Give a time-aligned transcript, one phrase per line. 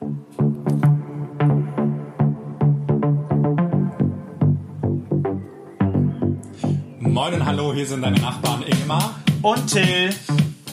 [0.00, 0.14] Moin
[7.32, 10.10] und hallo, hier sind deine Nachbarn Ingmar Und Till.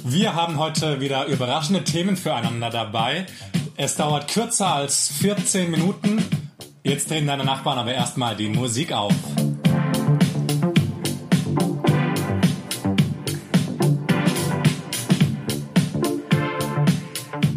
[0.03, 3.25] Wir haben heute wieder überraschende Themen füreinander dabei.
[3.77, 6.25] Es dauert kürzer als 14 Minuten.
[6.83, 9.13] Jetzt drehen deine Nachbarn aber erstmal die Musik auf.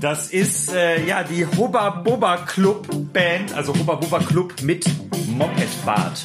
[0.01, 4.85] Das ist äh, ja die Hubba Bubba Club Band, also Hubba Bubba Club mit
[5.27, 6.23] Mopedbart.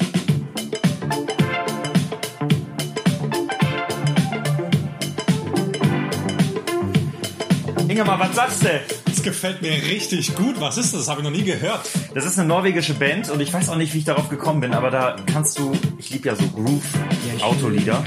[7.88, 8.68] Ingemar, was sagst du?
[9.06, 10.60] Das gefällt mir richtig gut.
[10.60, 11.00] Was ist das?
[11.00, 11.80] Das habe ich noch nie gehört.
[12.14, 14.74] Das ist eine norwegische Band und ich weiß auch nicht, wie ich darauf gekommen bin,
[14.74, 18.04] aber da kannst du, ich liebe ja so Groove-Autolieder.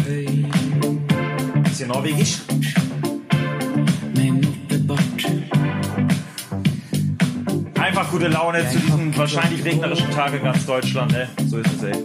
[1.65, 2.37] Ist hier norwegisch?
[8.15, 11.27] Gute Laune zu diesem wahrscheinlich regnerischen Tag in ganz Deutschland, ne?
[11.47, 12.03] So ist es, ey.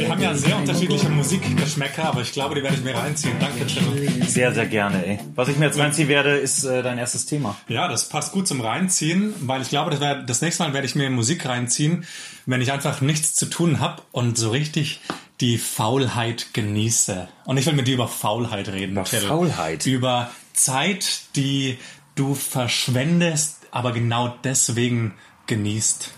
[0.00, 3.36] Wir haben ja sehr unterschiedliche Musikgeschmäcker, aber ich glaube, die werde ich mir reinziehen.
[3.38, 4.26] Danke, Tim.
[4.26, 5.20] Sehr, sehr gerne, ey.
[5.36, 7.56] Was ich mir jetzt reinziehen werde, ist äh, dein erstes Thema.
[7.68, 10.88] Ja, das passt gut zum Reinziehen, weil ich glaube, das, wär, das nächste Mal werde
[10.88, 12.04] ich mir Musik reinziehen,
[12.44, 15.02] wenn ich einfach nichts zu tun habe und so richtig
[15.40, 17.28] die Faulheit genieße.
[17.44, 18.94] Und ich will mit dir über Faulheit reden.
[18.94, 19.04] Über.
[19.04, 19.86] Faulheit?
[19.86, 21.78] Über Zeit, die
[22.16, 25.14] du verschwendest, aber genau deswegen
[25.48, 26.12] genießt.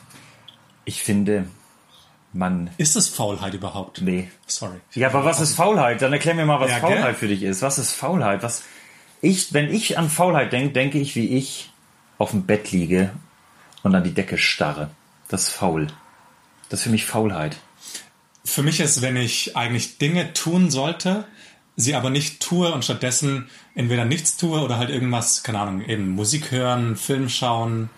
[0.85, 1.47] Ich finde,
[2.35, 2.71] man...
[2.77, 4.03] Ist es Faulheit überhaupt?
[4.03, 4.31] Nee.
[4.47, 4.77] Sorry.
[4.93, 6.03] Ja, aber was ist Faulheit?
[6.03, 7.15] Dann erklär mir mal, was Ja, Faulheit gell?
[7.15, 7.63] für dich ist.
[7.63, 8.43] Was ist Faulheit?
[8.43, 8.63] Was
[9.23, 11.73] ich, wenn ich an Faulheit denke, denke ich, wie ich
[12.19, 13.11] auf dem Bett liege
[13.83, 14.91] und an die Decke starre.
[15.29, 15.87] Das ist faul.
[16.69, 17.57] Das ist für mich Faulheit.
[18.45, 21.25] Für mich ist, wenn ich eigentlich Dinge tun sollte,
[21.77, 26.09] sie aber nicht tue und stattdessen entweder nichts tue oder halt irgendwas, keine Ahnung, eben
[26.11, 27.91] Musik hören, Film schauen,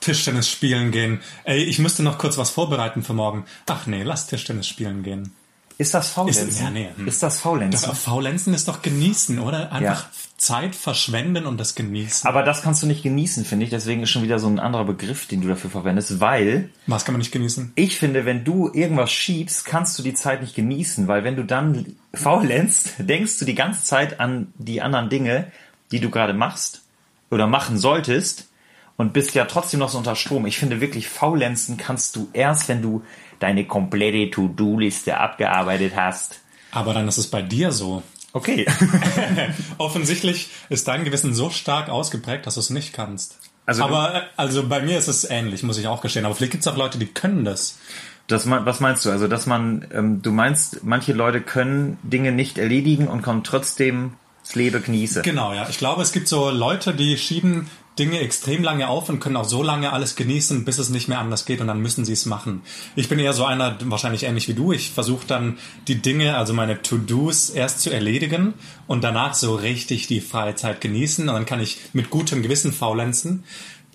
[0.00, 1.20] Tischtennis spielen gehen.
[1.44, 3.44] Ey, ich müsste noch kurz was vorbereiten für morgen.
[3.66, 5.32] Ach nee, lass Tischtennis spielen gehen.
[5.78, 6.48] Ist das Faulenzen?
[6.48, 7.06] Ist- ja, nee, hm.
[7.06, 7.88] Ist das Faulenzen?
[7.90, 9.72] Das Faulenzen ist doch genießen, oder?
[9.72, 10.10] Einfach Ja.
[10.38, 12.26] Zeit verschwenden und das genießen.
[12.28, 13.70] Aber das kannst du nicht genießen, finde ich.
[13.70, 17.12] Deswegen ist schon wieder so ein anderer Begriff, den du dafür verwendest, weil Was kann
[17.14, 17.72] man nicht genießen?
[17.74, 21.44] ich finde, wenn du irgendwas schiebst, kannst du die Zeit nicht genießen, weil wenn du
[21.44, 25.52] dann faulenzt, denkst du die ganze Zeit an die anderen Dinge,
[25.92, 26.82] die du gerade machst
[27.30, 28.48] oder machen solltest
[28.96, 30.46] und bist ja trotzdem noch so unter Strom.
[30.46, 33.02] Ich finde wirklich, faulenzen kannst du erst, wenn du
[33.38, 36.40] deine komplette To-Do-Liste abgearbeitet hast.
[36.70, 38.02] Aber dann ist es bei dir so.
[38.32, 38.66] Okay.
[39.78, 43.38] Offensichtlich ist dein Gewissen so stark ausgeprägt, dass du es nicht kannst.
[43.66, 46.24] Also aber äh, also bei mir ist es ähnlich, muss ich auch gestehen.
[46.24, 47.78] Aber vielleicht gibt es auch Leute, die können das.
[48.26, 49.10] Das, was meinst du?
[49.10, 54.14] Also, dass man, ähm, du meinst, manche Leute können Dinge nicht erledigen und kommen trotzdem
[54.42, 55.22] das Leben genießen.
[55.22, 55.68] Genau, ja.
[55.68, 59.48] Ich glaube, es gibt so Leute, die schieben Dinge extrem lange auf und können auch
[59.48, 62.26] so lange alles genießen, bis es nicht mehr anders geht und dann müssen sie es
[62.26, 62.60] machen.
[62.94, 64.72] Ich bin eher so einer, wahrscheinlich ähnlich wie du.
[64.72, 65.56] Ich versuche dann
[65.88, 68.52] die Dinge, also meine To-Dos erst zu erledigen
[68.86, 72.72] und danach so richtig die freie Zeit genießen und dann kann ich mit gutem Gewissen
[72.72, 73.44] faulenzen.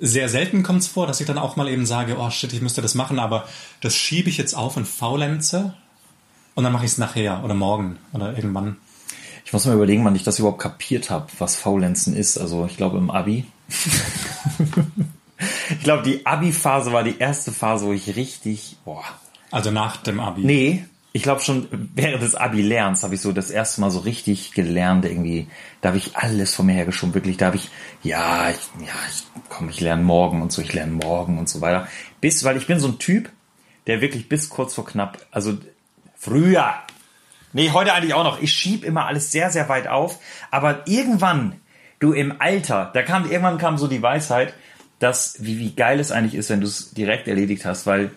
[0.03, 2.61] Sehr selten kommt es vor, dass ich dann auch mal eben sage, oh shit, ich
[2.61, 3.47] müsste das machen, aber
[3.81, 5.75] das schiebe ich jetzt auf und faulenze
[6.55, 8.77] und dann mache ich es nachher oder morgen oder irgendwann.
[9.45, 12.37] Ich muss mal überlegen, wann ich das überhaupt kapiert habe, was Faulenzen ist.
[12.37, 13.45] Also, ich glaube im Abi.
[15.69, 19.03] ich glaube, die Abi-Phase war die erste Phase, wo ich richtig, boah.
[19.51, 20.41] Also nach dem Abi.
[20.43, 24.53] Nee, ich glaube schon während des Abi-Lernens habe ich so das erste Mal so richtig
[24.53, 25.47] gelernt irgendwie.
[25.81, 27.37] Da habe ich alles von mir hergeschoben, wirklich.
[27.37, 27.69] Da habe ich,
[28.01, 31.59] ja, ich, ja, ich, komm, ich lerne morgen und so, ich lerne morgen und so
[31.59, 31.87] weiter.
[32.21, 33.29] Bis, weil ich bin so ein Typ,
[33.87, 35.57] der wirklich bis kurz vor knapp, also
[36.15, 36.75] früher,
[37.51, 41.55] nee, heute eigentlich auch noch, ich schieb immer alles sehr, sehr weit auf, aber irgendwann,
[41.99, 44.53] du im Alter, da kam, irgendwann kam so die Weisheit,
[44.99, 48.11] dass, wie, wie geil es eigentlich ist, wenn du es direkt erledigt hast, weil,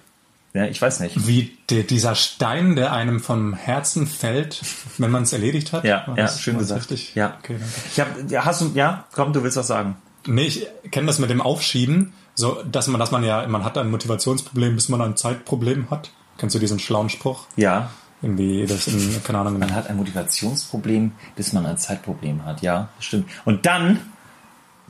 [0.54, 1.26] ja, ich weiß nicht.
[1.26, 4.62] Wie der, dieser Stein, der einem vom Herzen fällt,
[4.98, 5.84] wenn man es erledigt hat.
[5.84, 6.90] Ja, ja, das- schön das gesagt.
[6.90, 7.14] Richtig?
[7.14, 7.36] Ja.
[7.42, 7.74] Okay, danke.
[7.92, 9.96] Ich hab, ja, hast du, ja, komm, du willst was sagen.
[10.26, 13.76] Nee, ich kenne das mit dem Aufschieben, so, dass man, dass man ja, man hat
[13.76, 16.10] ein Motivationsproblem, bis man ein Zeitproblem hat.
[16.38, 17.46] Kennst du diesen schlauen Spruch?
[17.56, 17.90] Ja.
[18.22, 19.58] Irgendwie, das in, keine Ahnung.
[19.58, 22.62] Man hat ein Motivationsproblem, bis man ein Zeitproblem hat.
[22.62, 23.28] Ja, stimmt.
[23.44, 24.00] Und dann,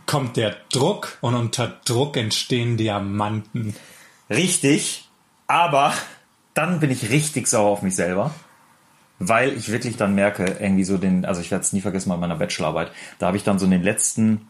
[0.07, 3.75] kommt der Druck und unter Druck entstehen Diamanten.
[4.31, 5.09] richtig,
[5.47, 5.93] aber
[6.55, 8.33] dann bin ich richtig sauer auf mich selber.
[9.21, 12.17] Weil ich wirklich dann merke, irgendwie so den, also ich werde es nie vergessen bei
[12.17, 14.49] meiner Bachelorarbeit, da habe ich dann so in den letzten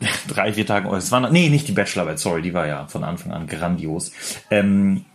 [0.28, 3.02] drei, vier Tagen, oh, es war, nee, nicht die Bachelorarbeit, sorry, die war ja von
[3.02, 4.12] Anfang an grandios,
[4.50, 5.06] ähm,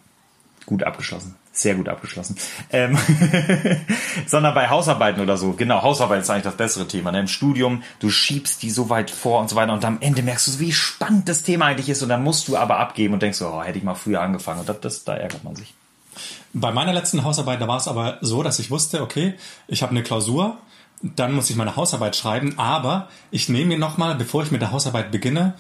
[0.66, 1.36] gut abgeschlossen.
[1.56, 2.36] Sehr gut abgeschlossen.
[2.72, 2.98] Ähm,
[4.26, 5.54] sondern bei Hausarbeiten oder so.
[5.54, 7.12] Genau, Hausarbeit ist eigentlich das bessere Thema.
[7.12, 7.20] Ne?
[7.20, 10.48] Im Studium, du schiebst die so weit vor und so weiter und am Ende merkst
[10.48, 13.40] du, wie spannend das Thema eigentlich ist und dann musst du aber abgeben und denkst
[13.44, 14.62] oh, hätte ich mal früher angefangen.
[14.62, 15.76] Und das, das, da ärgert man sich.
[16.54, 19.36] Bei meiner letzten Hausarbeit, da war es aber so, dass ich wusste, okay,
[19.68, 20.58] ich habe eine Klausur,
[21.04, 24.72] dann muss ich meine Hausarbeit schreiben, aber ich nehme mir nochmal, bevor ich mit der
[24.72, 25.54] Hausarbeit beginne,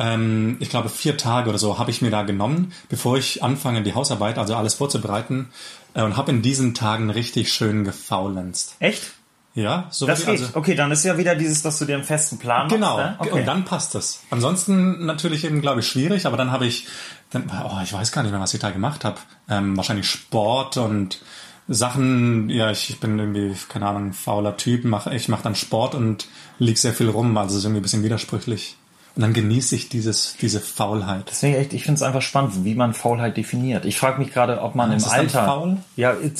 [0.00, 3.82] ähm, ich glaube vier Tage oder so habe ich mir da genommen, bevor ich anfange
[3.82, 5.50] die Hausarbeit, also alles vorzubereiten
[5.94, 8.76] äh, und habe in diesen Tagen richtig schön gefaulenzt.
[8.80, 9.12] Echt?
[9.52, 10.40] Ja, so Das geht.
[10.40, 13.10] also, okay, dann ist ja wieder dieses, dass du dir einen festen Plan Genau, machst.
[13.10, 13.16] Ne?
[13.18, 13.40] Okay.
[13.40, 14.22] und dann passt es.
[14.30, 16.86] Ansonsten natürlich eben, glaube ich, schwierig, aber dann habe ich,
[17.30, 19.18] dann, oh, ich weiß gar nicht mehr, was ich da gemacht habe.
[19.48, 21.20] Ähm, wahrscheinlich Sport und
[21.66, 25.94] Sachen, ja, ich, ich bin irgendwie, keine Ahnung, fauler Typ, mach, ich mache dann Sport
[25.96, 28.76] und lieg sehr viel rum, also es ist irgendwie ein bisschen widersprüchlich.
[29.20, 31.26] Und dann genieße ich dieses, diese Faulheit.
[31.28, 33.84] Deswegen echt, ich finde es einfach spannend, wie man Faulheit definiert.
[33.84, 35.44] Ich frage mich gerade, ob man Ist im Alter.
[35.44, 35.76] faul?
[35.94, 36.30] Ja, äh,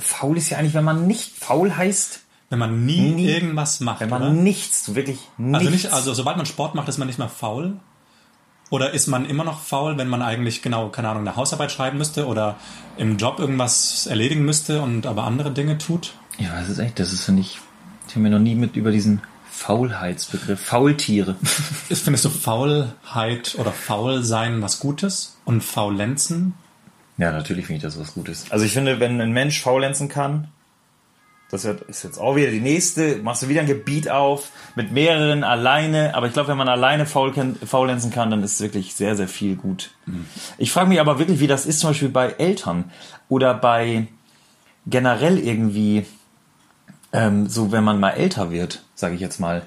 [0.00, 3.28] faul ist ja eigentlich, wenn man nicht faul heißt, Wenn man nie, Nie.
[3.28, 4.32] irgendwas macht, wenn man oder?
[4.32, 5.58] nichts, wirklich nichts.
[5.60, 7.74] Also nicht, also sobald man Sport macht, ist man nicht mehr faul.
[8.70, 11.96] Oder ist man immer noch faul, wenn man eigentlich genau, keine Ahnung, eine Hausarbeit schreiben
[11.96, 12.56] müsste oder
[12.96, 16.14] im Job irgendwas erledigen müsste und aber andere Dinge tut?
[16.38, 17.60] ja, das ist echt, das ist, finde ich,
[18.08, 19.22] ich habe mir noch nie mit über diesen
[19.56, 21.36] Faulheitsbegriff, Faultiere.
[21.88, 26.54] Ist, findest du Faulheit oder Faulsein was Gutes und Faulenzen?
[27.16, 28.44] Ja, natürlich finde ich das was Gutes.
[28.50, 30.48] Also ich finde, wenn ein Mensch faulenzen kann,
[31.50, 35.42] das ist jetzt auch wieder die nächste, machst du wieder ein Gebiet auf, mit mehreren
[35.42, 39.16] alleine, aber ich glaube, wenn man alleine faul kann, faulenzen kann, dann ist wirklich sehr,
[39.16, 39.92] sehr viel gut.
[40.58, 42.90] Ich frage mich aber wirklich, wie das ist zum Beispiel bei Eltern
[43.28, 44.08] oder bei
[44.86, 46.04] generell irgendwie,
[47.16, 49.62] ähm, so wenn man mal älter wird, sage ich jetzt mal,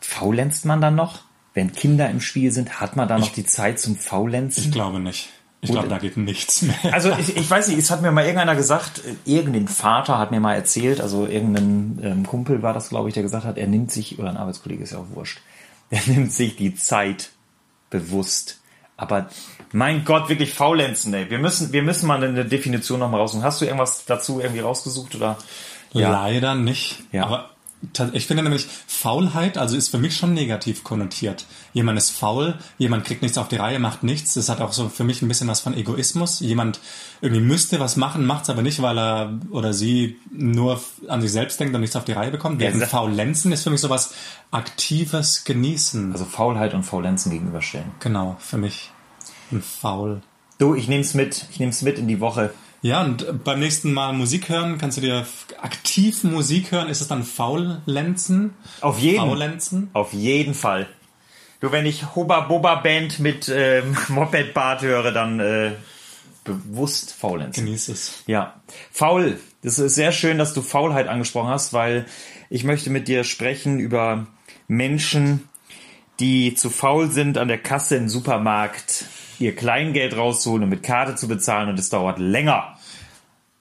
[0.00, 1.20] faulenzt man dann noch?
[1.52, 4.64] Wenn Kinder im Spiel sind, hat man da noch die Zeit zum Faulenzen?
[4.64, 5.30] Ich glaube nicht.
[5.62, 6.76] Ich glaube, da geht nichts mehr.
[6.90, 10.30] Also ich, ich weiß nicht, es hat mir mal irgendeiner gesagt, äh, irgendein Vater hat
[10.30, 13.66] mir mal erzählt, also irgendein ähm, Kumpel war das, glaube ich, der gesagt hat, er
[13.66, 15.40] nimmt sich, oder ein Arbeitskollege ist ja auch wurscht,
[15.90, 17.30] er nimmt sich die Zeit
[17.90, 18.60] bewusst.
[18.96, 19.28] Aber
[19.72, 21.28] mein Gott, wirklich faulenzen, ey.
[21.28, 23.44] Wir müssen, wir müssen mal eine Definition nochmal raussuchen.
[23.44, 25.36] Hast du irgendwas dazu irgendwie rausgesucht oder?
[25.92, 27.00] Leider nicht.
[27.12, 27.24] Ja.
[27.24, 27.50] Aber
[28.12, 31.46] ich finde nämlich, Faulheit, also ist für mich schon negativ konnotiert.
[31.72, 34.34] Jemand ist faul, jemand kriegt nichts auf die Reihe, macht nichts.
[34.34, 36.40] Das hat auch so für mich ein bisschen was von Egoismus.
[36.40, 36.78] Jemand
[37.22, 40.78] irgendwie müsste was machen, macht es aber nicht, weil er oder sie nur
[41.08, 42.60] an sich selbst denkt und nichts auf die Reihe bekommt.
[42.60, 44.12] Während sa- Faulenzen ist für mich sowas
[44.50, 46.12] aktives Genießen.
[46.12, 47.92] Also Faulheit und Faulenzen gegenüberstellen.
[48.00, 48.90] genau, für mich.
[49.52, 50.20] Ein Faul.
[50.58, 52.52] Du, ich nehm's mit, ich nehm's mit in die Woche.
[52.82, 55.26] Ja, und beim nächsten Mal Musik hören, kannst du dir
[55.60, 56.88] aktiv Musik hören?
[56.88, 58.54] Ist es dann Faulenzen?
[58.80, 59.90] Auf jeden Faulenzen?
[59.92, 60.88] Auf jeden Fall.
[61.60, 65.72] Du, wenn ich Hubba Bubba Band mit ähm, Moped Bart höre, dann äh,
[66.44, 67.66] bewusst faulenzen.
[67.66, 68.22] Genieß es.
[68.26, 68.54] Ja.
[68.90, 69.38] Faul.
[69.62, 72.06] Das ist sehr schön, dass du Faulheit angesprochen hast, weil
[72.48, 74.26] ich möchte mit dir sprechen über
[74.68, 75.48] Menschen,
[76.18, 79.04] die zu faul sind, an der Kasse im Supermarkt
[79.40, 82.76] ihr Kleingeld rauszuholen und mit Karte zu bezahlen und es dauert länger.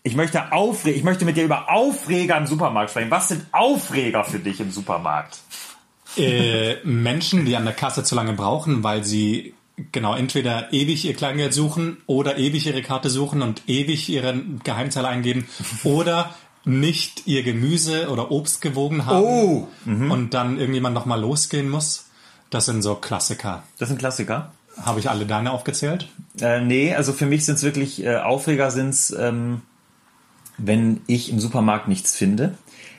[0.03, 3.11] Ich möchte Aufre ich möchte mit dir über Aufreger im Supermarkt sprechen.
[3.11, 5.39] Was sind Aufreger für dich im Supermarkt?
[6.17, 9.53] äh, Menschen, die an der Kasse zu lange brauchen, weil sie
[9.91, 15.05] genau entweder ewig ihr Kleingeld suchen oder ewig ihre Karte suchen und ewig ihren Geheimzahl
[15.05, 15.47] eingeben
[15.83, 16.33] oder
[16.65, 22.07] nicht ihr Gemüse oder Obst gewogen haben Oh, und dann irgendjemand nochmal losgehen muss.
[22.49, 23.63] Das sind so Klassiker.
[23.77, 24.51] Das sind Klassiker.
[24.77, 26.07] Habe ich alle deine aufgezählt?
[26.39, 29.61] Äh, nee, also für mich sind es wirklich äh, Aufreger sind's, ähm,
[30.57, 32.57] wenn ich im Supermarkt nichts finde,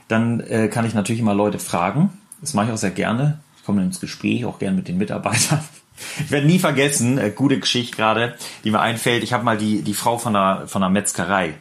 [0.09, 2.11] dann äh, kann ich natürlich immer Leute fragen.
[2.41, 3.41] Das mache ich auch sehr gerne.
[3.57, 5.61] Ich komme ins Gespräch, auch gerne mit den Mitarbeitern.
[6.19, 8.35] Ich werde nie vergessen, äh, gute Geschichte gerade,
[8.65, 9.23] die mir einfällt.
[9.23, 11.57] Ich habe mal die, die Frau von der, von der Metzgerei,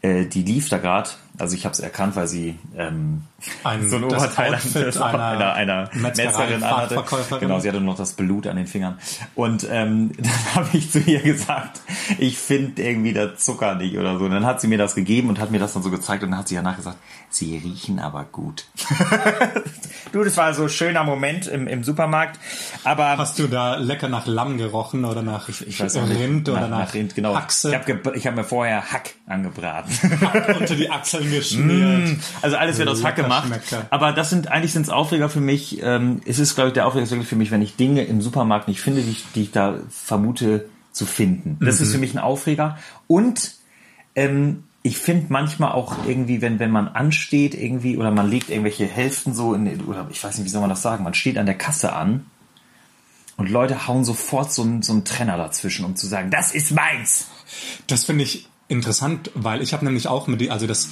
[0.00, 1.10] äh, die lief da gerade.
[1.38, 3.22] Also ich habe es erkannt, weil sie ähm,
[3.64, 7.04] Ein, so ein das Oberteil Outfit an- einer, einer, einer Metzgerin anhatte.
[7.40, 8.98] Genau, sie hatte noch das Blut an den Fingern.
[9.34, 11.80] Und ähm, dann habe ich zu ihr gesagt,
[12.18, 14.24] ich finde irgendwie der Zucker nicht oder so.
[14.24, 16.30] Und dann hat sie mir das gegeben und hat mir das dann so gezeigt und
[16.30, 16.96] dann hat sie danach gesagt,
[17.30, 18.66] sie riechen aber gut.
[20.12, 22.38] du, das war so ein schöner Moment im, im Supermarkt.
[22.84, 26.94] Aber Hast du da lecker nach Lamm gerochen oder nach ich nicht, Rind oder nach,
[26.94, 27.36] Rind, genau.
[27.36, 29.92] Haxe Ich habe ich hab mir vorher Hack angebraten.
[30.58, 32.18] unter die Achseln geschmiert?
[32.42, 33.50] Also alles wird aus Hack gemacht.
[33.90, 35.82] Aber das sind eigentlich sind es Aufreger für mich.
[35.82, 38.80] Ähm, es ist, glaube ich, der Aufreger für mich, wenn ich Dinge im Supermarkt nicht
[38.80, 41.58] finde, die ich, die ich da vermute zu finden.
[41.60, 42.78] Das ist für mich ein Aufreger.
[43.06, 43.52] Und
[44.14, 48.86] ähm, ich finde manchmal auch irgendwie, wenn, wenn man ansteht irgendwie oder man legt irgendwelche
[48.86, 51.46] Hälften so in, oder ich weiß nicht, wie soll man das sagen, man steht an
[51.46, 52.26] der Kasse an
[53.36, 56.72] und Leute hauen sofort so einen, so einen Trenner dazwischen, um zu sagen, das ist
[56.72, 57.28] meins.
[57.86, 60.90] Das finde ich interessant, weil ich habe nämlich auch mit die, also das,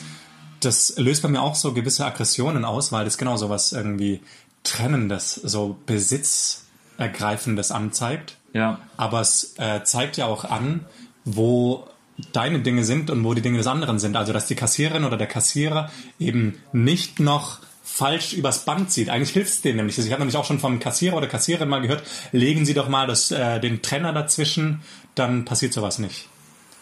[0.61, 4.21] das löst bei mir auch so gewisse Aggressionen aus, weil das genau so was irgendwie
[4.63, 8.37] Trennendes, so Besitzergreifendes anzeigt.
[8.53, 8.81] Ja.
[8.97, 10.85] Aber es äh, zeigt ja auch an,
[11.25, 11.87] wo
[12.33, 14.17] deine Dinge sind und wo die Dinge des anderen sind.
[14.17, 19.09] Also dass die Kassiererin oder der Kassierer eben nicht noch falsch übers Band zieht.
[19.11, 19.97] Eigentlich hilft es denen nämlich.
[19.97, 22.89] Also ich habe nämlich auch schon vom Kassierer oder Kassiererin mal gehört, legen Sie doch
[22.89, 24.83] mal das, äh, den Trenner dazwischen,
[25.15, 26.29] dann passiert sowas nicht.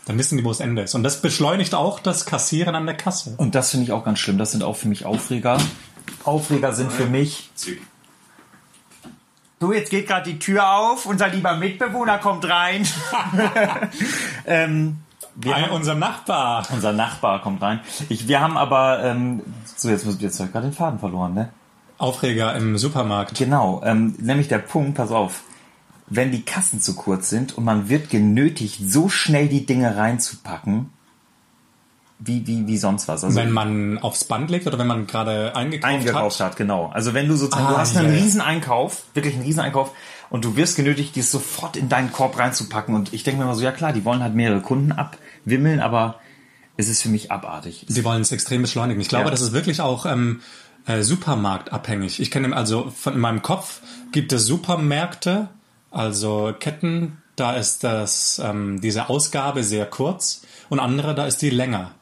[0.07, 0.95] Dann wissen die, wo das Ende ist.
[0.95, 3.35] Und das beschleunigt auch das Kassieren an der Kasse.
[3.39, 4.37] Und das finde ich auch ganz schlimm.
[4.39, 5.59] Das sind auch für mich Aufreger.
[6.25, 7.51] Aufreger sind für mich.
[9.61, 12.87] Du, jetzt geht gerade die Tür auf, unser lieber Mitbewohner kommt rein.
[14.47, 14.99] ähm,
[15.37, 16.67] wir Ein, haben, unser Nachbar.
[16.71, 17.81] unser Nachbar kommt rein.
[18.09, 19.43] Ich, wir haben aber, ähm,
[19.77, 21.49] so jetzt, muss- jetzt habe ich gerade den Faden verloren, ne?
[21.97, 23.37] Aufreger im Supermarkt.
[23.39, 25.43] Genau, ähm, nämlich der Punkt, pass auf,
[26.09, 30.91] wenn die Kassen zu kurz sind und man wird genötigt, so schnell die Dinge reinzupacken,
[32.19, 33.25] wie, wie, wie sonst was.
[33.25, 36.47] Also Wenn man aufs Band legt oder wenn man gerade eingekauft, eingekauft hat.
[36.53, 36.91] hat, genau.
[36.95, 38.23] Also wenn du sozusagen, du Ah, hast einen ja, ja.
[38.23, 39.93] riesen Einkauf, wirklich einen riesen Einkauf
[40.31, 43.55] und du wirst genötigt, dies sofort in deinen Korb reinzupacken und ich denke mir immer
[43.57, 46.21] so, ja klar, die wollen halt mehrere Kunden abwimmeln, aber
[46.77, 47.85] es ist für mich abartig.
[47.89, 49.01] Sie wollen es extrem beschleunigen.
[49.01, 49.31] Ich glaube, Ja.
[49.31, 50.41] das ist wirklich auch ähm,
[50.87, 52.21] äh, supermarktabhängig.
[52.21, 53.81] Ich kenne also von in meinem Kopf
[54.13, 55.49] gibt es Supermärkte,
[55.95, 61.51] also Ketten, da ist das ähm, diese Ausgabe sehr kurz und andere, da ist die
[61.51, 61.93] länger.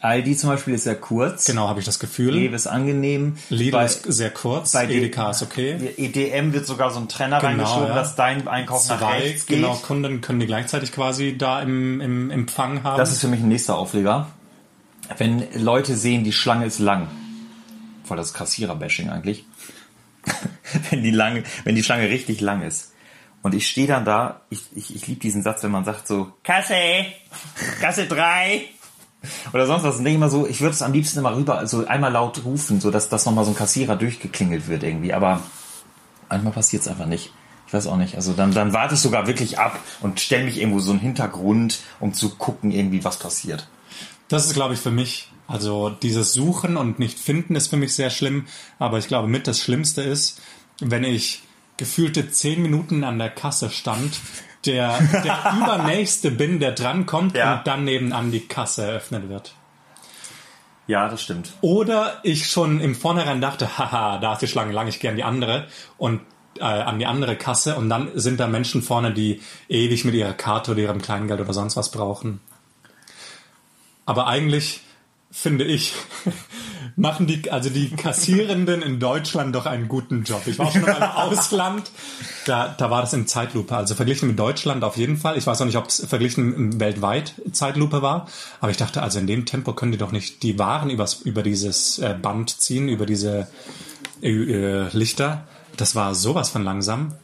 [0.00, 1.44] Aldi zum Beispiel ist sehr kurz.
[1.44, 2.32] Genau, habe ich das Gefühl.
[2.32, 3.36] Rewe ist angenehm.
[3.50, 4.70] Lidl Bei- ist sehr kurz.
[4.72, 5.92] bei Edeka ist okay.
[5.96, 7.94] EDM wird sogar so ein Trenner Genau, reingeschoben, ja.
[7.96, 9.56] dass dein Einkauf nach Zwei, rechts geht.
[9.56, 12.96] genau, Kunden können die gleichzeitig quasi da im, im Empfang haben.
[12.96, 14.28] Das ist für mich ein nächster Aufreger.
[15.16, 17.08] Wenn Leute sehen, die Schlange ist lang.
[18.04, 19.46] Voll das Kassierer-Bashing eigentlich.
[20.90, 22.92] wenn, die lange, wenn die Schlange richtig lang ist.
[23.42, 26.32] Und ich stehe dann da, ich, ich, ich liebe diesen Satz, wenn man sagt so,
[26.42, 26.74] Kasse,
[27.80, 28.62] Kasse 3.
[29.52, 29.96] Oder sonst was.
[29.96, 32.80] Und denke immer so, ich würde es am liebsten immer rüber, also einmal laut rufen,
[32.80, 35.12] so dass das nochmal so ein Kassierer durchgeklingelt wird irgendwie.
[35.12, 35.42] Aber
[36.28, 37.32] manchmal passiert es einfach nicht.
[37.66, 38.14] Ich weiß auch nicht.
[38.14, 41.80] Also dann, dann warte ich sogar wirklich ab und stelle mich irgendwo so einen Hintergrund,
[42.00, 43.68] um zu gucken, irgendwie, was passiert.
[44.28, 47.94] Das ist, glaube ich, für mich, also dieses Suchen und nicht finden ist für mich
[47.94, 48.46] sehr schlimm.
[48.78, 50.40] Aber ich glaube, mit das Schlimmste ist,
[50.80, 51.42] wenn ich
[51.76, 54.20] gefühlte zehn Minuten an der Kasse stand,
[54.66, 57.56] der, der übernächste bin, der drankommt Ja.
[57.58, 59.54] und dann nebenan die Kasse eröffnet wird.
[60.86, 61.52] Ja, das stimmt.
[61.60, 65.16] Oder ich schon im Vornherein dachte, haha, da ist die Schlange lang, ich gehe an
[65.16, 65.66] die andere
[65.98, 66.20] und
[66.58, 70.32] äh, an die andere Kasse und dann sind da Menschen vorne, die ewig mit ihrer
[70.32, 72.40] Karte oder ihrem Kleingeld oder sonst was brauchen.
[74.06, 74.80] Aber eigentlich
[75.30, 75.92] finde ich,
[76.96, 80.42] machen die, also die Kassierenden in Deutschland doch einen guten Job.
[80.46, 81.90] Ich war schon mal im Ausland,
[82.46, 83.76] da, da war das in Zeitlupe.
[83.76, 85.36] Also verglichen mit Deutschland auf jeden Fall.
[85.36, 88.26] Ich weiß auch nicht, ob es verglichen weltweit Zeitlupe war,
[88.60, 91.42] aber ich dachte, also in dem Tempo können die doch nicht die Waren übers, über
[91.42, 93.48] dieses äh, Band ziehen, über diese
[94.22, 95.46] äh, äh, Lichter.
[95.76, 97.14] Das war sowas von langsam.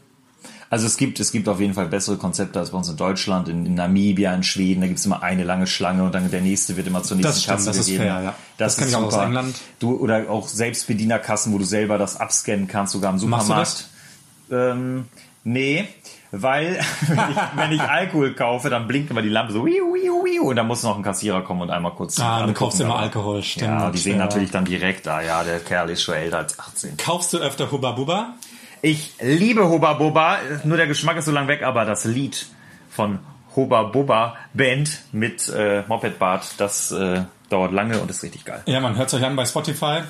[0.74, 3.48] Also es gibt, es gibt auf jeden Fall bessere Konzepte als bei uns in Deutschland,
[3.48, 6.40] in, in Namibia, in Schweden, da gibt es immer eine lange Schlange und dann der
[6.40, 8.02] nächste wird immer zur nächsten Das stimmt, Kasse das ist gegeben.
[8.06, 8.34] fair, ja.
[8.58, 9.24] Das, Das kenn ist ich auch aus super.
[9.26, 9.54] England.
[9.78, 13.88] Du, oder auch Selbstbedienerkassen, wo du selber das abscannen kannst, sogar im Machst du Supermarkt.
[14.50, 15.04] Ähm,
[15.44, 15.86] nee,
[16.32, 20.24] weil wenn ich, wenn ich Alkohol kaufe, dann blinkt immer die Lampe so wiu, wiu,
[20.24, 22.96] wiu, und dann muss noch ein Kassierer kommen und einmal kurz Ah, du kaufst immer
[22.98, 23.68] Alkohol, stimmt.
[23.70, 24.24] Ja, die sehen Ja.
[24.24, 26.96] natürlich dann direkt, ah ja, der Kerl ist schon älter als 18.
[26.96, 28.34] Kaufst du öfter Hubba Bubba?
[28.84, 32.44] Ich liebe Hoba Boba, nur der Geschmack ist so lang weg, aber das Lied
[32.90, 33.18] von
[33.56, 38.60] Hoba Boba Band mit äh, Moped Bart, das äh, dauert lange und ist richtig geil.
[38.66, 40.00] Ja, man hört euch an bei Spotify.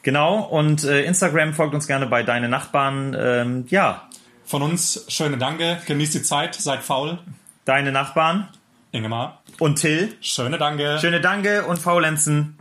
[0.00, 3.14] Genau, und äh, Instagram folgt uns gerne bei Deine Nachbarn.
[3.20, 4.08] Ähm, ja,
[4.46, 7.18] Von uns schöne Danke, genießt die Zeit, seid faul.
[7.66, 8.48] Deine Nachbarn
[8.92, 10.16] Ingemar, und Till.
[10.22, 10.98] schöne Danke.
[11.02, 12.56] Schöne Danke und Faulenzen.